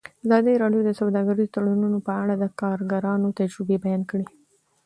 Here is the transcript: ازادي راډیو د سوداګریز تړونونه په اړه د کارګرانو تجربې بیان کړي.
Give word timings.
ازادي 0.25 0.53
راډیو 0.63 0.81
د 0.85 0.91
سوداګریز 0.99 1.47
تړونونه 1.55 1.97
په 2.07 2.11
اړه 2.21 2.33
د 2.37 2.45
کارګرانو 2.61 3.35
تجربې 3.39 3.77
بیان 3.85 4.01
کړي. 4.11 4.27